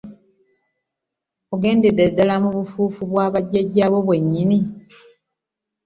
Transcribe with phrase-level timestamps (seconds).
[1.53, 4.59] Ogendedde ddala mu buufu bwa bajjajjaabo bwennyini.